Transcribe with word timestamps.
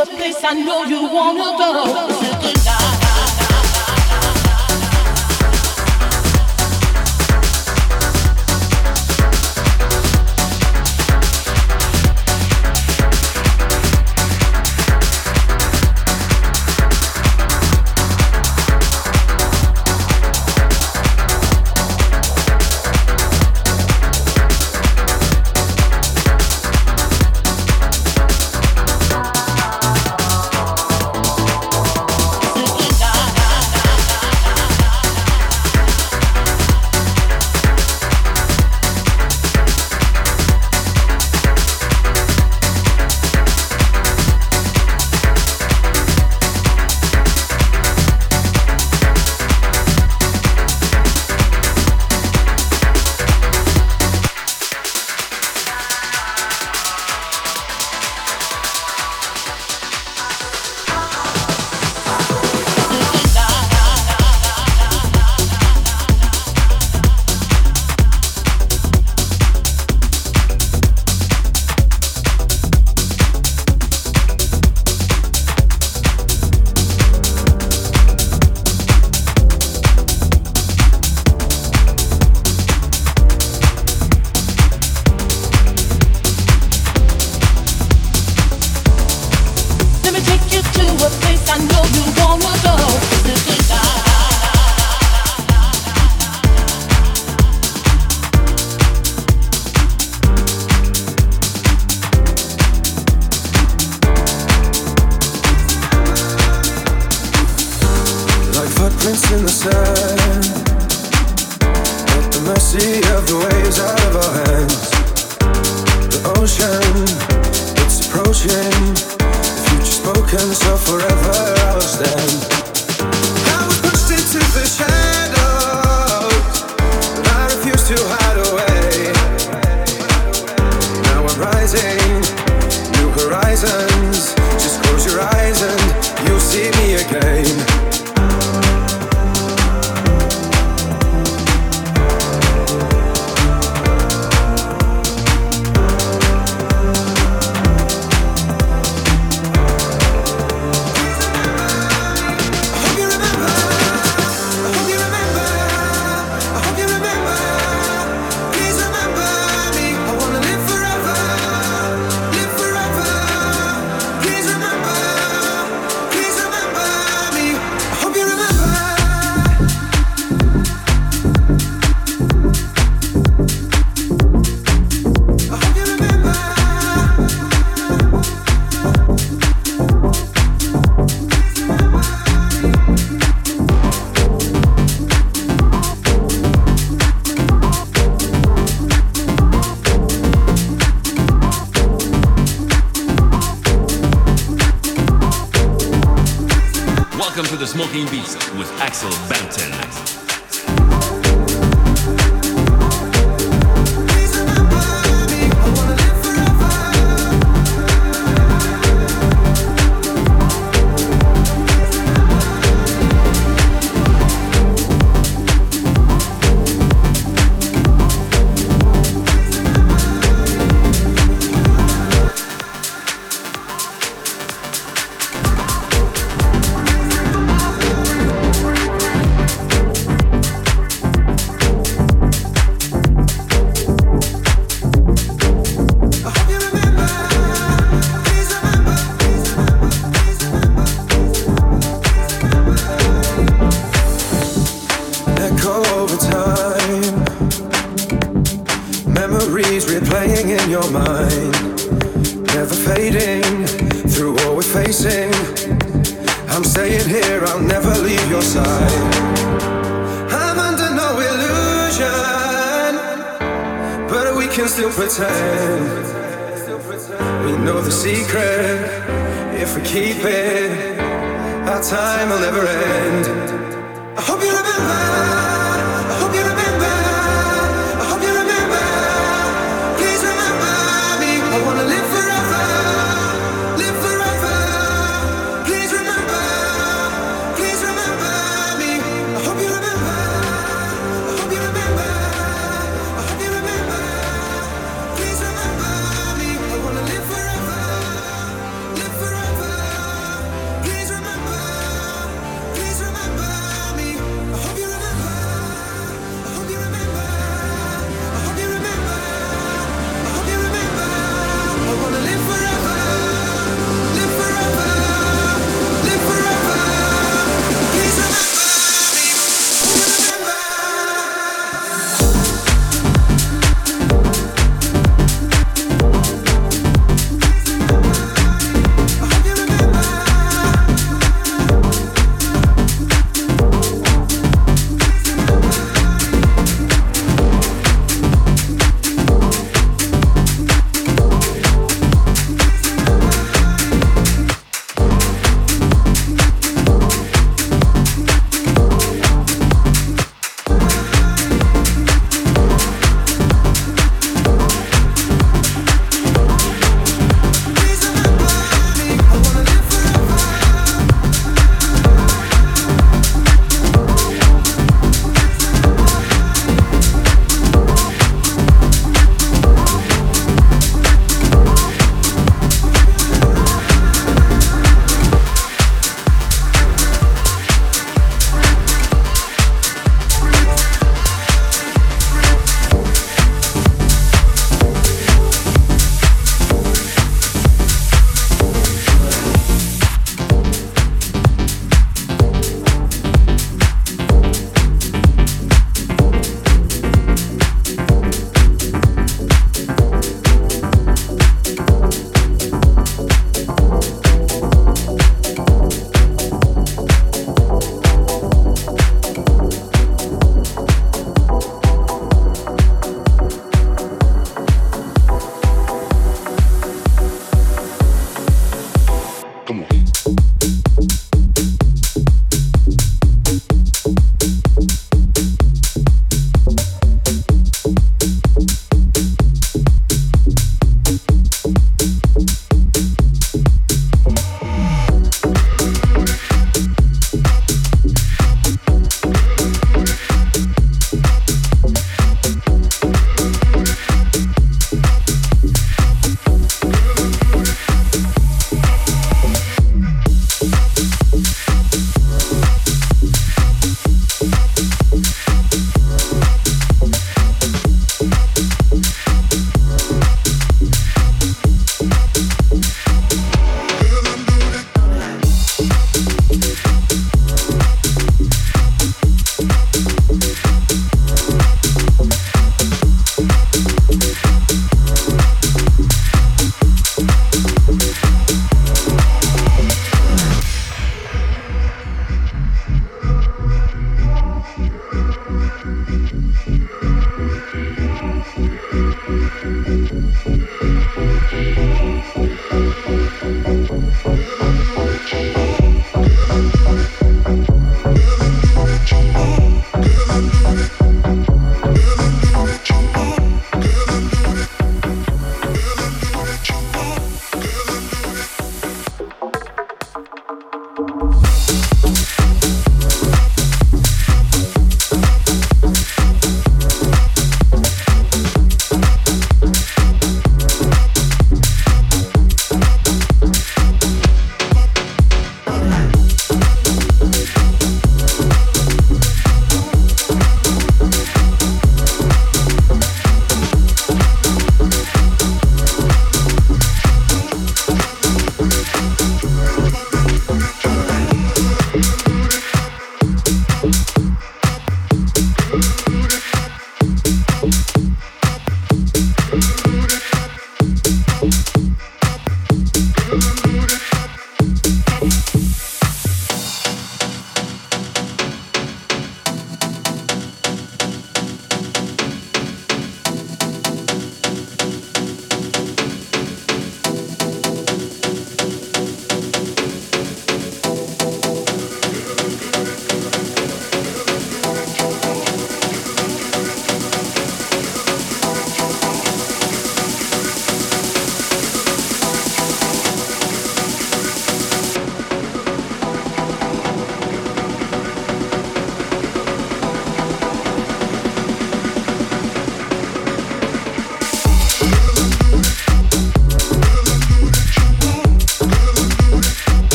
A 0.00 0.06
place 0.06 0.42
I 0.44 0.54
know 0.54 0.84
you 0.84 1.02
wanna 1.12 1.58
go. 1.58 2.19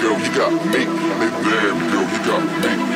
girl, 0.00 0.18
you 0.18 0.34
got 0.34 0.52
me. 0.52 0.70
Baby, 0.72 0.86
girl, 1.90 2.06
you 2.12 2.18
got 2.26 2.78
me. 2.78 2.87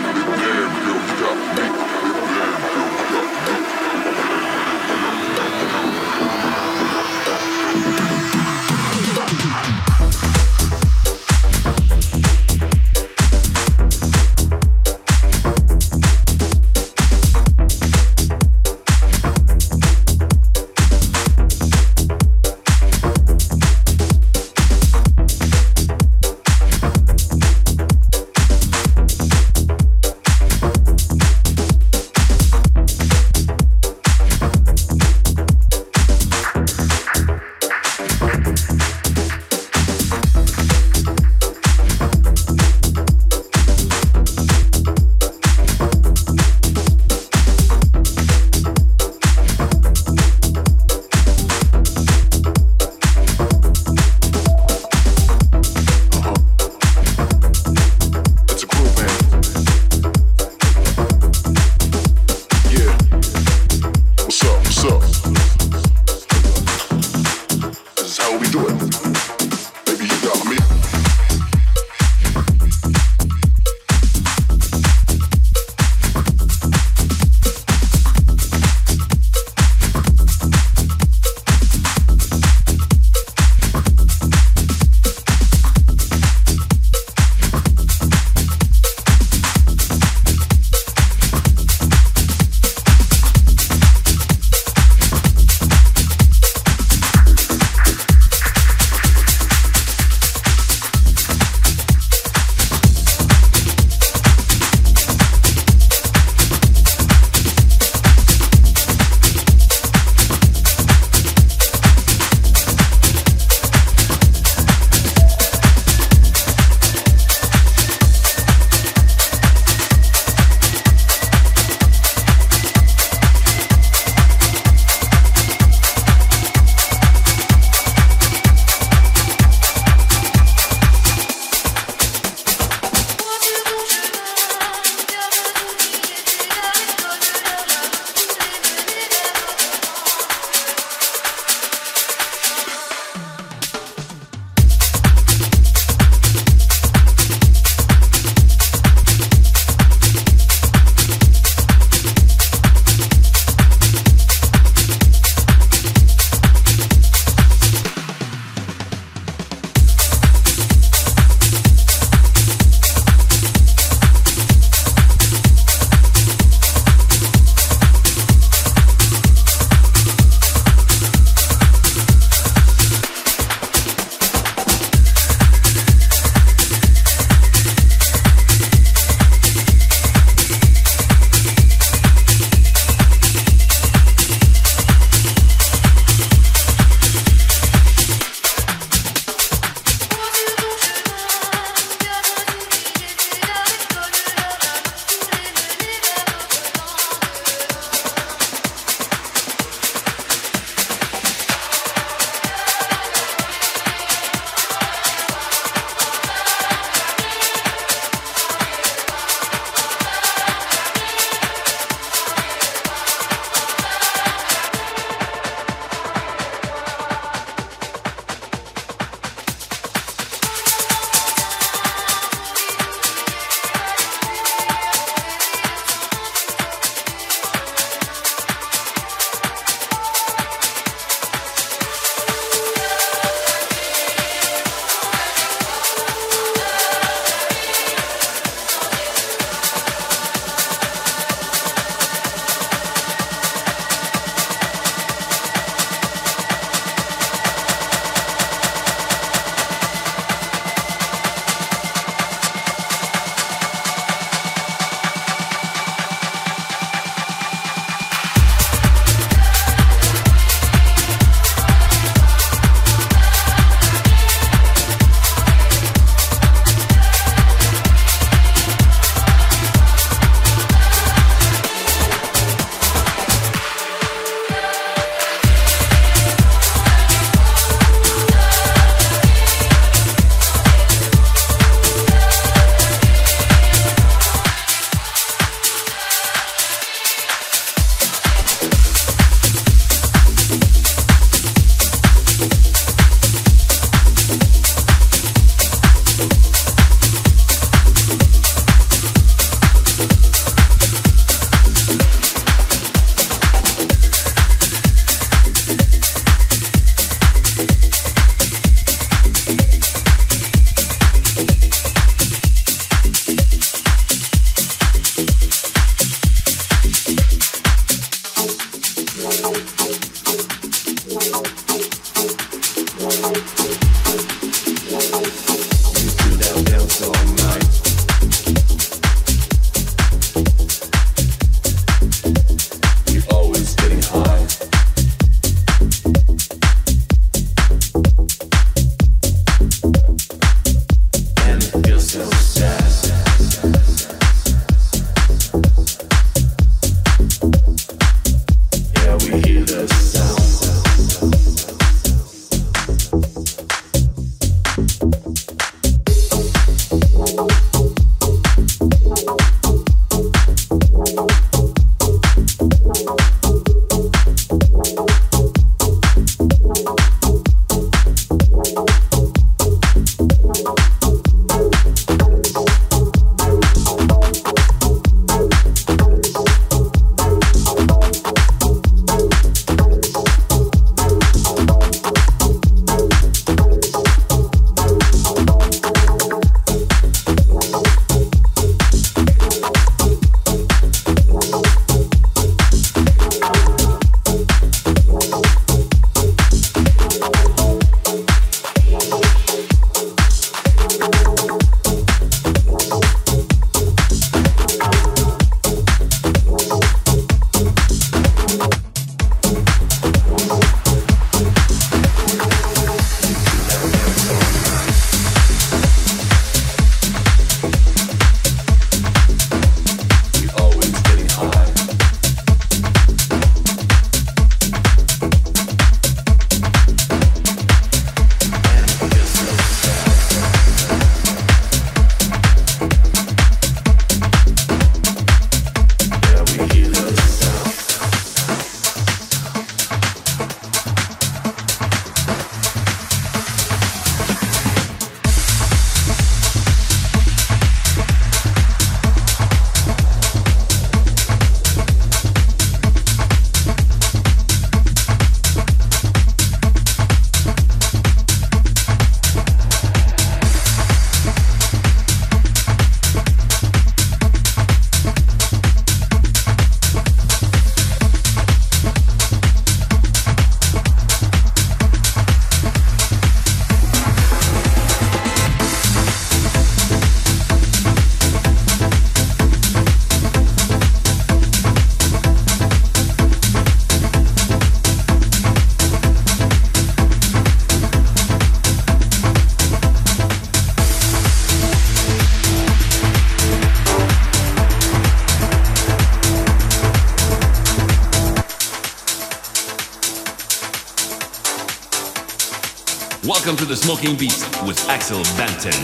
Smoking 504.03 504.18
Beast 504.18 504.62
with 504.64 504.88
Axel 504.88 505.20
Banton. 505.38 505.78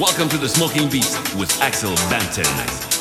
Welcome 0.00 0.30
to 0.30 0.38
the 0.38 0.48
Smoking 0.48 0.88
Beast 0.88 1.36
with 1.36 1.60
Axel 1.60 1.92
Banton. 2.08 2.95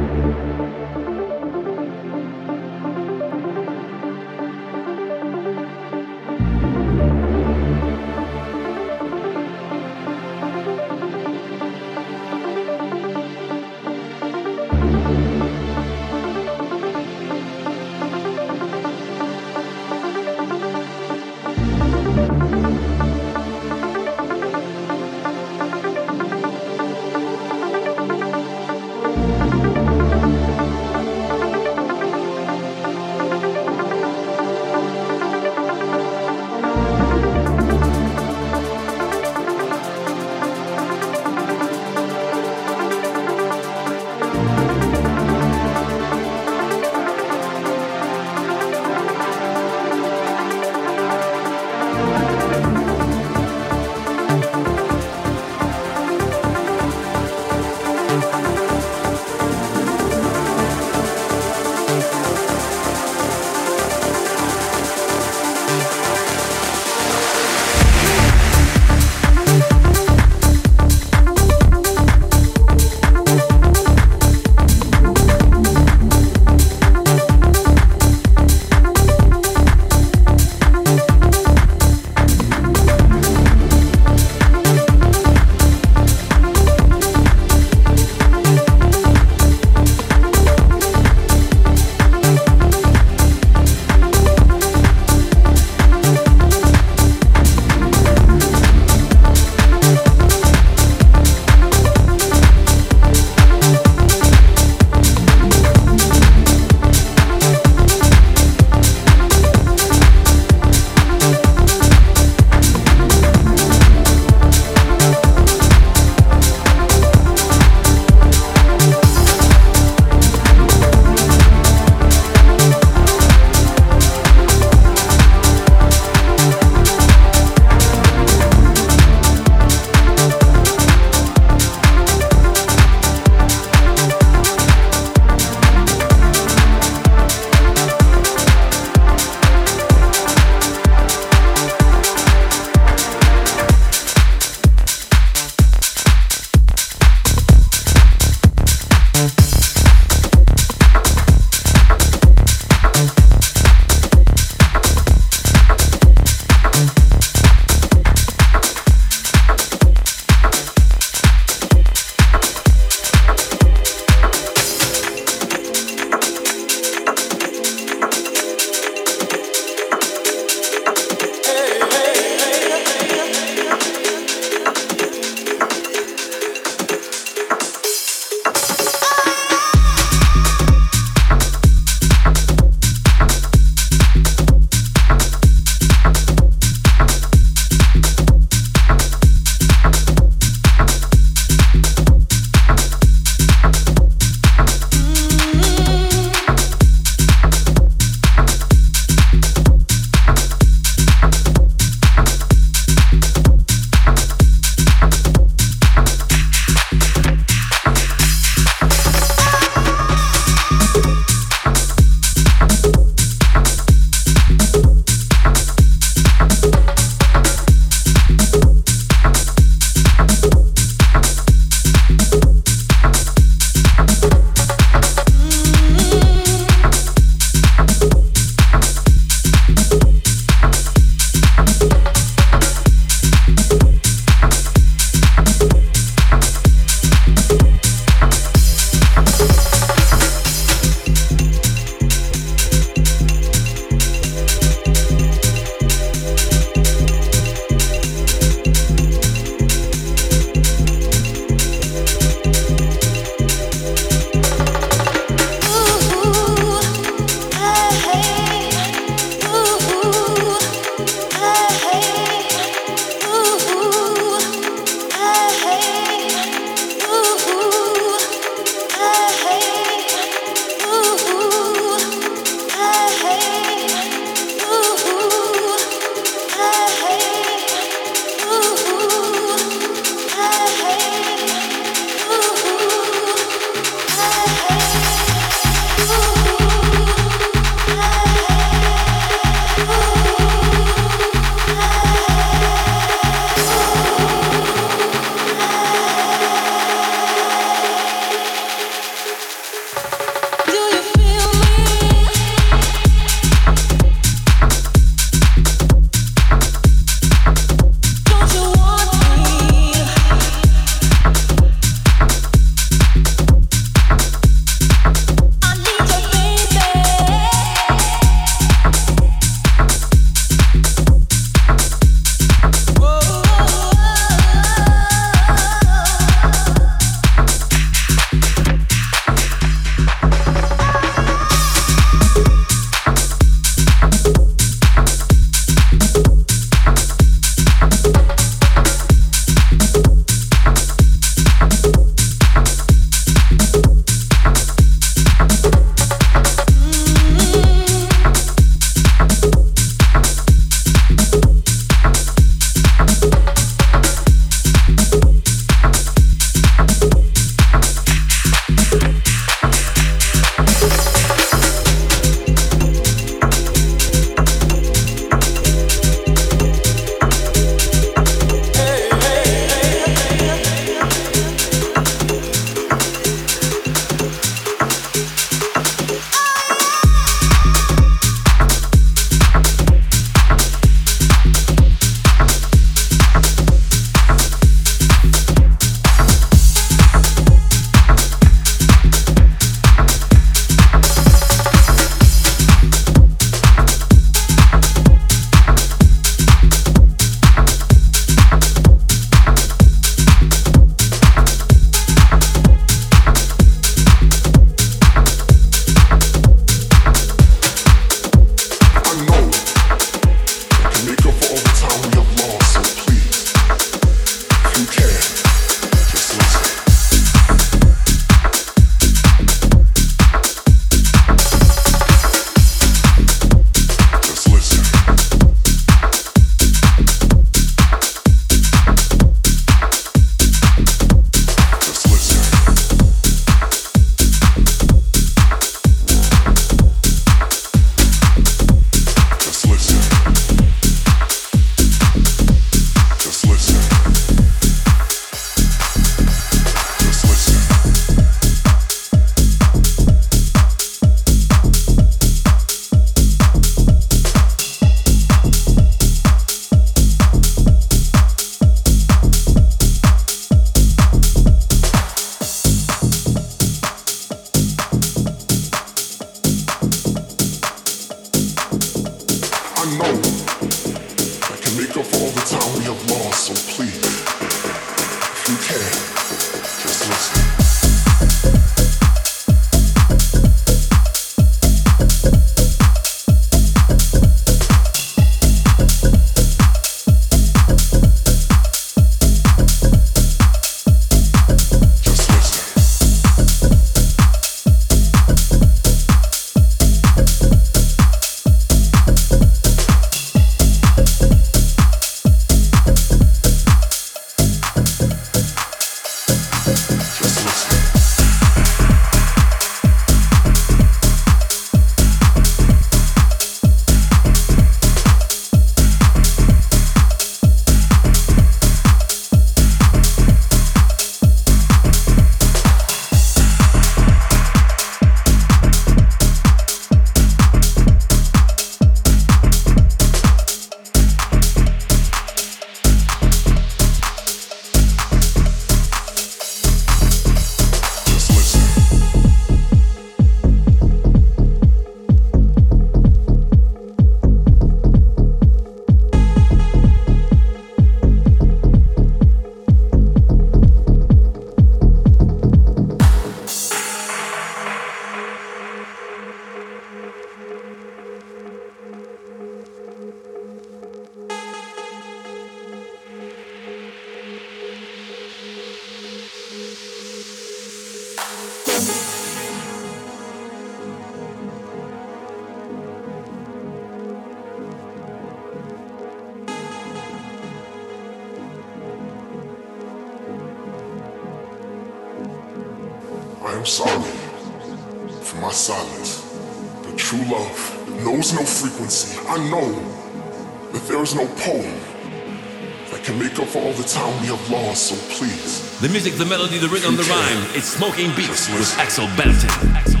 Music, 596.60 596.70
the 596.70 596.74
rhythm, 596.74 596.96
the 596.96 597.02
rhyme. 597.04 597.56
It's 597.56 597.66
Smoking 597.66 598.14
Beats 598.16 598.48
with 598.48 598.78
Axel 598.78 599.06
Banton. 599.16 599.74
Axel 599.74 600.00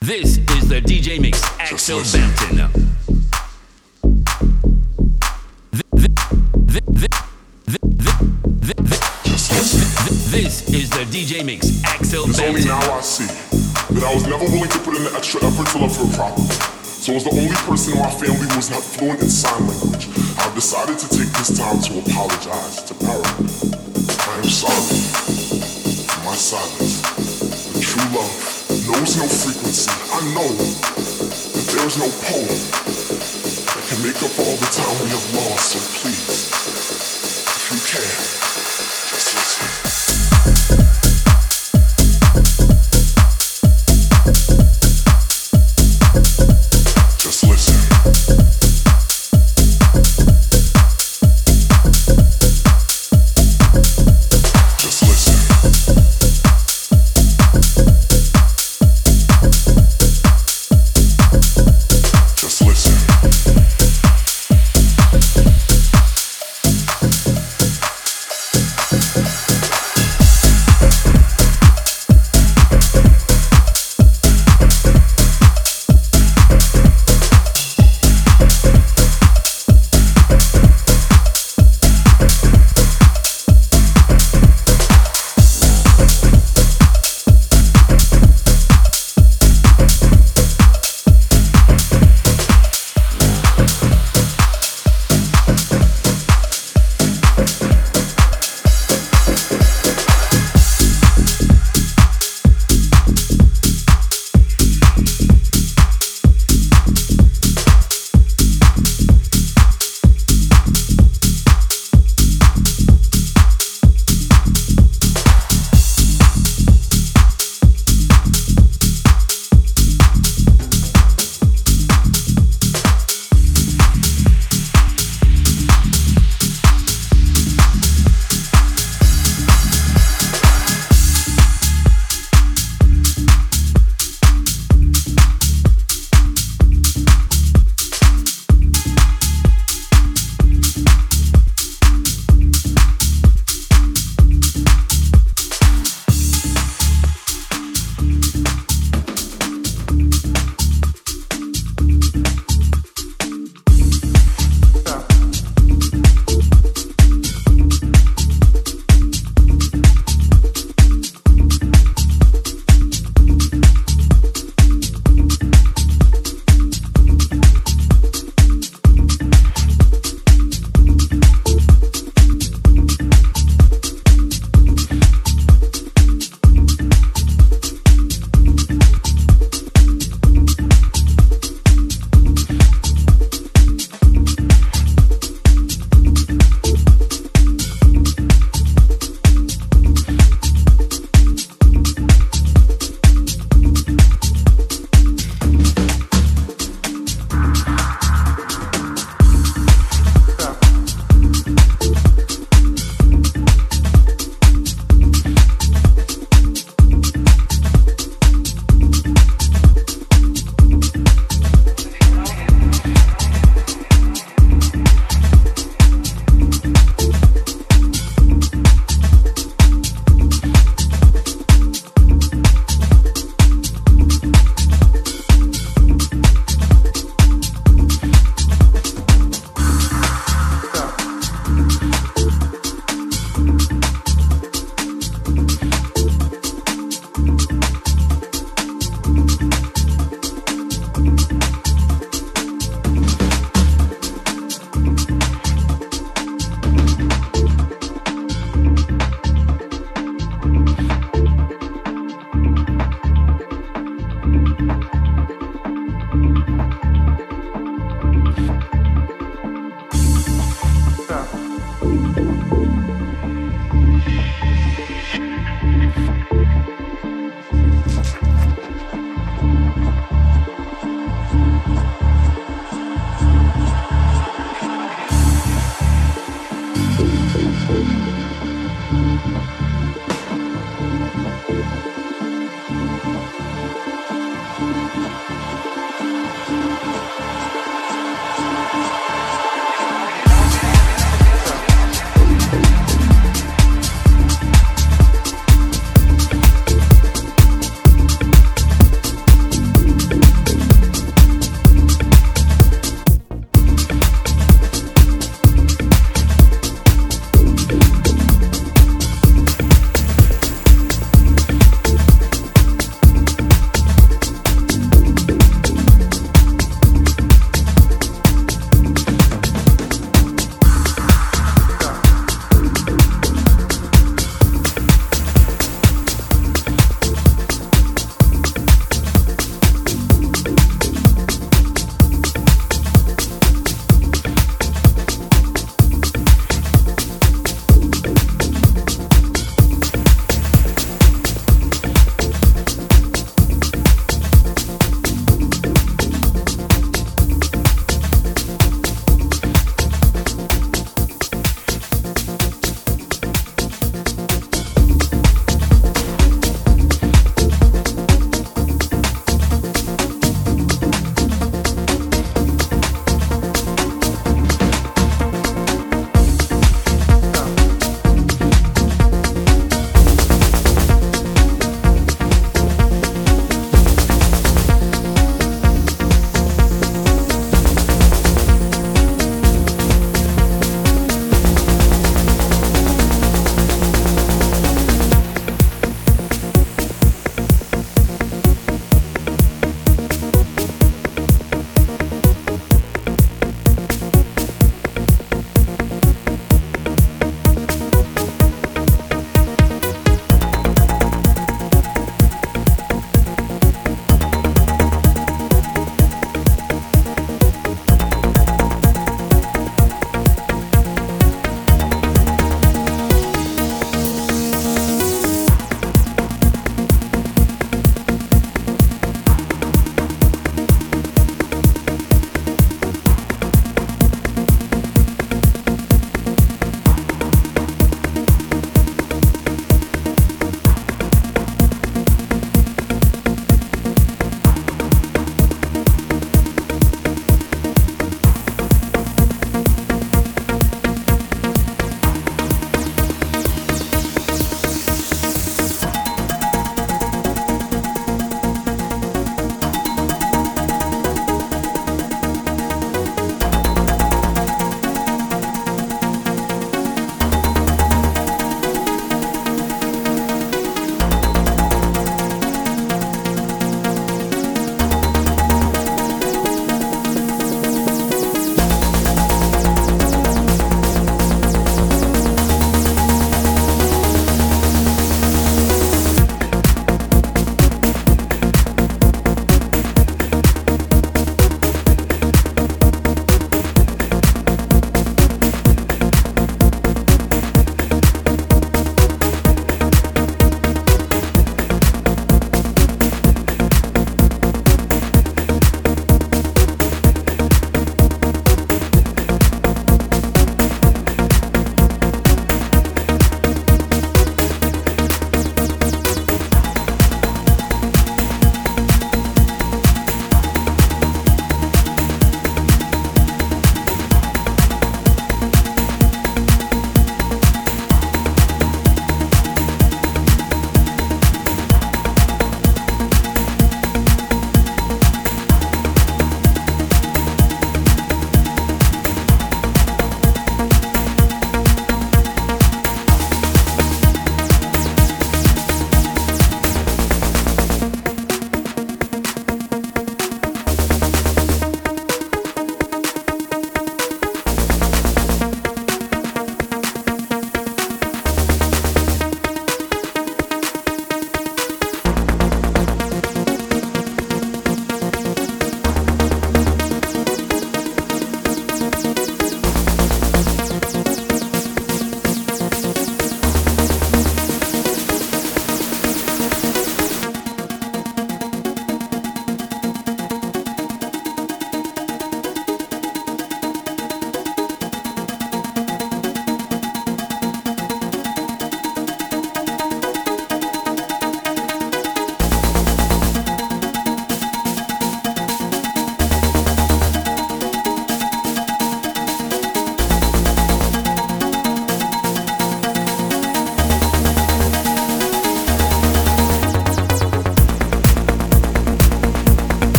This 0.00 0.38
is 0.38 0.68
the 0.68 0.80
DJ 0.80 1.20
Mix, 1.20 1.42
Axel 1.58 2.00
Banton. 2.00 2.70
This 10.30 10.68
is 10.70 10.90
the 10.90 11.04
DJ 11.10 11.44
Mix, 11.44 11.82
Axel 11.84 12.24
It's 12.28 12.40
only 12.40 12.64
now 12.64 12.80
I 12.92 13.00
see 13.00 13.26
that 13.94 14.04
I 14.04 14.14
was 14.14 14.26
never 14.26 14.44
willing 14.44 14.68
to 14.70 14.78
put 14.80 14.96
in 14.96 15.04
the 15.04 15.12
extra 15.14 15.44
effort 15.44 15.66
to 15.72 15.78
love 15.78 15.96
her 15.96 16.16
properly. 16.16 16.48
So 16.98 17.14
as 17.14 17.24
the 17.24 17.30
only 17.30 17.54
person 17.64 17.94
in 17.94 18.00
my 18.00 18.10
family 18.10 18.48
who 18.48 18.56
was 18.56 18.70
not 18.70 18.82
fluent 18.82 19.20
in 19.22 19.28
sign 19.28 19.66
language, 19.66 19.77
my 26.24 26.34
silence, 26.34 27.00
the 27.72 27.80
true 27.80 28.08
love 28.12 28.32
knows 28.86 29.16
no 29.16 29.26
frequency. 29.26 29.90
I 30.12 30.20
know 30.34 30.48
that 30.52 31.64
there 31.72 31.86
is 31.86 31.96
no 31.96 32.08
poem 32.28 32.60
that 33.64 33.84
can 33.88 34.02
make 34.02 34.20
up 34.22 34.38
all 34.38 34.56
the 34.56 34.68
time 34.72 34.94
we 35.04 35.08
have 35.10 35.34
lost. 35.34 35.72
So 35.72 35.78
please, 36.00 36.52
if 37.48 37.72
you 37.72 37.78
can. 37.98 38.27